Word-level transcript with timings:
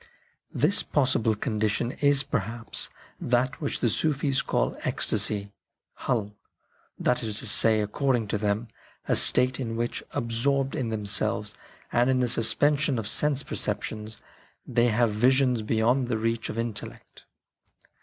This 0.51 0.81
possible 0.81 1.35
condition 1.35 1.91
is, 1.91 2.23
perhaps, 2.23 2.89
that 3.19 3.61
which 3.61 3.79
2 3.81 3.85
18 3.85 3.85
HIS 3.85 3.91
ESCAPE 3.91 3.99
FROM 4.01 4.09
DOUBT 4.09 4.09
the 4.09 4.29
Sufis 4.31 4.41
call" 4.41 4.77
ecstasy 4.91 5.51
"("hal"), 6.07 6.35
that 6.99 7.21
is 7.21 7.37
to 7.37 7.45
say, 7.45 7.81
according 7.81 8.27
to 8.29 8.39
them, 8.39 8.67
a 9.07 9.15
state 9.15 9.59
in 9.59 9.75
which, 9.75 10.01
absorbed 10.09 10.73
in 10.73 10.89
themselves 10.89 11.53
and 11.91 12.09
in 12.09 12.19
the 12.19 12.27
suspension 12.27 12.97
of 12.97 13.07
sense 13.07 13.43
percep 13.43 13.83
tions, 13.83 14.17
they 14.65 14.87
have 14.87 15.11
visions 15.11 15.61
beyond 15.61 16.07
the 16.07 16.17
reach 16.17 16.49
of 16.49 16.57
intellect. 16.57 17.25